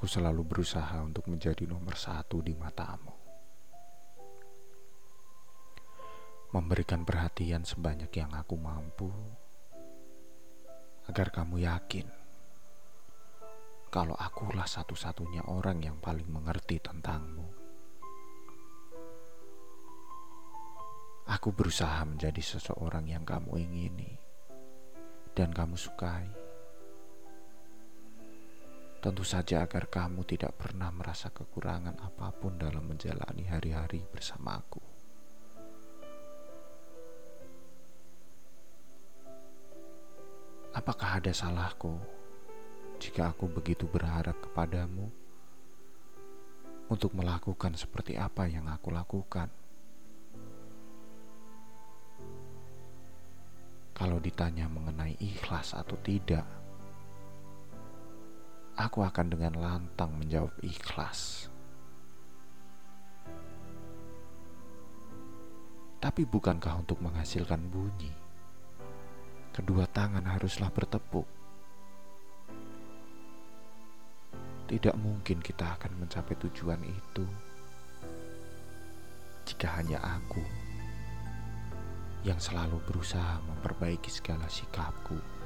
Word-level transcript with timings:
Aku 0.00 0.08
selalu 0.08 0.48
berusaha 0.48 0.96
untuk 1.04 1.28
menjadi 1.28 1.68
nomor 1.68 1.92
satu 1.92 2.40
di 2.40 2.56
matamu. 2.56 3.12
Memberikan 6.56 7.04
perhatian 7.04 7.68
sebanyak 7.68 8.08
yang 8.08 8.32
aku 8.32 8.56
mampu, 8.56 9.12
agar 11.04 11.28
kamu 11.28 11.68
yakin 11.68 12.08
kalau 13.92 14.16
akulah 14.16 14.64
satu-satunya 14.64 15.44
orang 15.52 15.84
yang 15.84 16.00
paling 16.00 16.32
mengerti 16.32 16.80
tentangmu. 16.80 17.52
Aku 21.28 21.52
berusaha 21.52 22.08
menjadi 22.08 22.40
seseorang 22.40 23.04
yang 23.04 23.28
kamu 23.28 23.52
ingini 23.68 24.16
dan 25.36 25.52
kamu 25.52 25.76
sukai. 25.76 26.49
Tentu 29.00 29.24
saja 29.24 29.64
agar 29.64 29.88
kamu 29.88 30.28
tidak 30.28 30.60
pernah 30.60 30.92
merasa 30.92 31.32
kekurangan 31.32 31.96
apa 32.04 32.36
pun 32.36 32.60
dalam 32.60 32.84
menjalani 32.84 33.48
hari-hari 33.48 34.04
bersamaku. 34.04 34.84
Apakah 40.76 41.16
ada 41.16 41.32
salahku 41.32 41.96
jika 43.00 43.32
aku 43.32 43.48
begitu 43.48 43.88
berharap 43.88 44.36
kepadamu 44.36 45.08
untuk 46.92 47.16
melakukan 47.16 47.72
seperti 47.80 48.20
apa 48.20 48.52
yang 48.52 48.68
aku 48.68 48.92
lakukan? 48.92 49.48
Kalau 53.96 54.20
ditanya 54.20 54.68
mengenai 54.68 55.16
ikhlas 55.16 55.72
atau 55.72 55.96
tidak, 56.04 56.59
aku 58.80 59.04
akan 59.04 59.26
dengan 59.28 59.60
lantang 59.60 60.16
menjawab 60.16 60.56
ikhlas. 60.64 61.52
Tapi 66.00 66.24
bukankah 66.24 66.80
untuk 66.80 66.96
menghasilkan 67.04 67.60
bunyi, 67.68 68.08
kedua 69.52 69.84
tangan 69.84 70.24
haruslah 70.24 70.72
bertepuk? 70.72 71.28
Tidak 74.64 74.96
mungkin 74.96 75.44
kita 75.44 75.76
akan 75.76 76.00
mencapai 76.00 76.40
tujuan 76.40 76.80
itu 76.86 77.26
jika 79.44 79.82
hanya 79.82 79.98
aku 79.98 80.40
yang 82.22 82.38
selalu 82.38 82.78
berusaha 82.86 83.42
memperbaiki 83.44 84.08
segala 84.08 84.46
sikapku. 84.46 85.39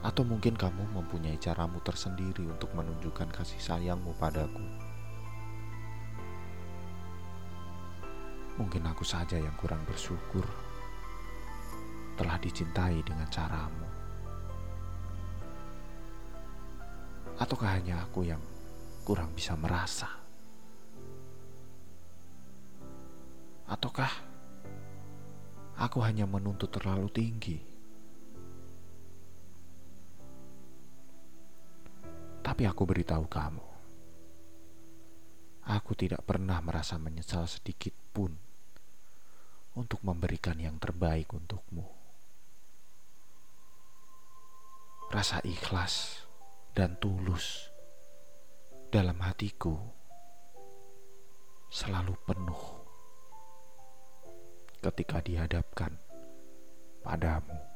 Atau 0.00 0.24
mungkin 0.24 0.56
kamu 0.56 0.96
mempunyai 0.96 1.36
caramu 1.36 1.76
tersendiri 1.84 2.48
untuk 2.48 2.72
menunjukkan 2.72 3.28
kasih 3.36 3.60
sayangmu 3.60 4.16
padaku. 4.16 4.64
Mungkin 8.56 8.84
aku 8.88 9.04
saja 9.04 9.36
yang 9.36 9.56
kurang 9.60 9.84
bersyukur 9.84 10.44
telah 12.16 12.36
dicintai 12.40 13.00
dengan 13.04 13.28
caramu. 13.28 13.88
Ataukah 17.40 17.80
hanya 17.80 18.04
aku 18.04 18.28
yang 18.28 18.40
kurang 19.04 19.32
bisa 19.32 19.56
merasa? 19.56 20.08
Ataukah 23.64 24.12
aku 25.80 26.04
hanya 26.04 26.28
menuntut 26.28 26.68
terlalu 26.68 27.08
tinggi? 27.08 27.69
Tapi 32.60 32.68
aku 32.68 32.84
beritahu 32.84 33.24
kamu, 33.24 33.64
aku 35.64 35.96
tidak 35.96 36.20
pernah 36.28 36.60
merasa 36.60 37.00
menyesal 37.00 37.48
sedikit 37.48 37.96
pun 38.12 38.36
untuk 39.80 40.04
memberikan 40.04 40.60
yang 40.60 40.76
terbaik 40.76 41.32
untukmu. 41.32 41.88
Rasa 45.08 45.40
ikhlas 45.40 46.28
dan 46.76 47.00
tulus 47.00 47.72
dalam 48.92 49.16
hatiku 49.24 49.80
selalu 51.72 52.12
penuh 52.28 52.62
ketika 54.84 55.24
dihadapkan 55.24 55.96
padamu. 57.00 57.69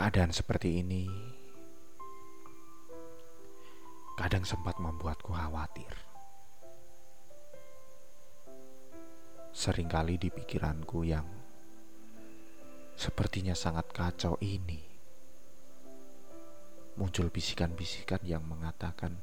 Keadaan 0.00 0.32
seperti 0.32 0.80
ini 0.80 1.04
kadang 4.16 4.48
sempat 4.48 4.80
membuatku 4.80 5.28
khawatir. 5.28 5.92
Seringkali 9.52 10.16
di 10.16 10.32
pikiranku 10.32 11.04
yang 11.04 11.28
sepertinya 12.96 13.52
sangat 13.52 13.92
kacau 13.92 14.40
ini 14.40 14.80
muncul 16.96 17.28
bisikan-bisikan 17.28 18.24
yang 18.24 18.40
mengatakan 18.48 19.20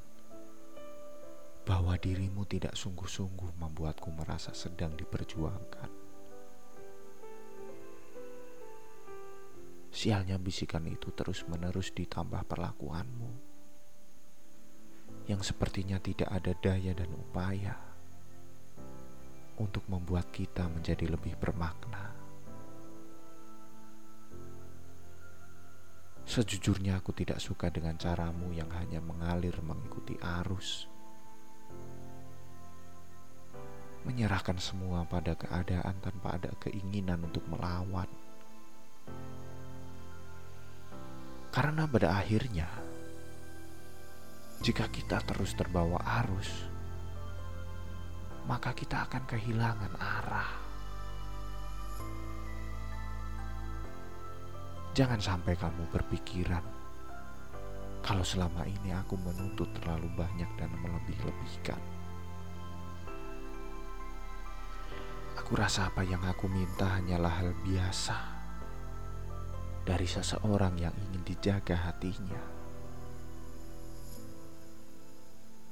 bahwa 1.65 1.97
dirimu 1.97 2.45
tidak 2.45 2.77
sungguh-sungguh 2.77 3.57
membuatku 3.57 4.13
merasa 4.13 4.53
sedang 4.53 4.93
diperjuangkan. 4.93 5.96
Sialnya 9.97 10.37
bisikan 10.37 10.85
itu 10.85 11.09
terus-menerus 11.09 11.89
ditambah 11.89 12.45
perlakuanmu 12.45 13.49
yang 15.25 15.41
sepertinya 15.41 15.97
tidak 15.97 16.29
ada 16.29 16.53
daya 16.53 16.93
dan 16.93 17.09
upaya 17.17 17.73
untuk 19.57 19.81
membuat 19.89 20.29
kita 20.29 20.69
menjadi 20.69 21.09
lebih 21.09 21.33
bermakna. 21.41 22.13
Sejujurnya 26.29 27.01
aku 27.01 27.17
tidak 27.17 27.41
suka 27.41 27.73
dengan 27.73 27.97
caramu 27.97 28.53
yang 28.53 28.69
hanya 28.77 29.01
mengalir 29.01 29.57
mengikuti 29.65 30.13
arus 30.21 30.85
menyerahkan 34.05 34.61
semua 34.61 35.09
pada 35.09 35.33
keadaan 35.33 35.97
tanpa 36.05 36.37
ada 36.37 36.53
keinginan 36.61 37.25
untuk 37.25 37.43
melawan. 37.49 38.26
Karena 41.57 41.89
pada 41.89 42.21
akhirnya, 42.21 42.69
jika 44.61 44.85
kita 44.93 45.17
terus 45.25 45.57
terbawa 45.57 45.97
arus, 46.21 46.69
maka 48.45 48.77
kita 48.77 49.09
akan 49.09 49.25
kehilangan 49.25 49.93
arah. 49.97 50.53
Jangan 54.93 55.17
sampai 55.17 55.57
kamu 55.57 55.89
berpikiran 55.89 56.61
kalau 58.05 58.21
selama 58.21 58.61
ini 58.69 58.93
aku 58.93 59.17
menuntut 59.17 59.73
terlalu 59.81 60.13
banyak 60.13 60.49
dan 60.61 60.69
melebih-lebihkan. 60.77 61.81
Aku 65.41 65.57
rasa 65.57 65.89
apa 65.89 66.05
yang 66.05 66.21
aku 66.21 66.45
minta 66.45 67.01
hanyalah 67.01 67.33
hal 67.33 67.57
biasa 67.65 68.36
dari 69.87 70.03
seseorang 70.03 70.75
yang 70.75 70.91
ingin 71.07 71.23
dijaga 71.23 71.79
hatinya. 71.87 72.43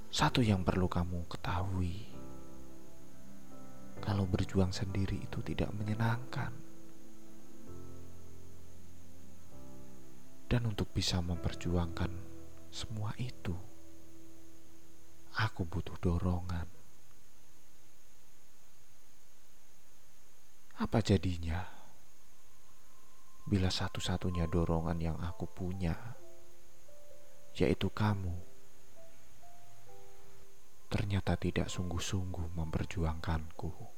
Satu 0.07 0.39
yang 0.39 0.63
perlu 0.63 0.87
kamu 0.87 1.27
ketahui, 1.27 2.07
kalau 3.99 4.23
berjuang 4.23 4.71
sendiri 4.71 5.19
itu 5.19 5.43
tidak 5.43 5.67
menyenangkan. 5.75 6.55
Dan 10.47 10.71
untuk 10.71 10.95
bisa 10.95 11.19
memperjuangkan 11.19 12.15
semua 12.71 13.11
itu, 13.19 13.51
aku 15.35 15.67
butuh 15.67 15.99
dorongan. 15.99 16.71
Apa 20.79 21.03
jadinya 21.03 21.74
bila 23.45 23.69
satu-satunya 23.69 24.49
dorongan 24.49 24.97
yang 24.97 25.17
aku 25.21 25.45
punya, 25.45 25.93
yaitu 27.53 27.93
kamu, 27.93 28.33
ternyata 30.89 31.37
tidak 31.37 31.69
sungguh-sungguh 31.69 32.51
memperjuangkanku? 32.57 33.94